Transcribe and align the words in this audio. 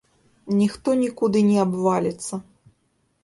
Ніхто 0.61 0.95
нікуды 1.01 1.39
не 1.49 1.57
абваліцца. 1.65 2.33